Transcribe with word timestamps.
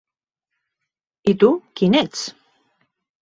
I 1.31 1.35
tu, 1.43 1.49
quin 1.81 1.99
ets? 2.01 2.23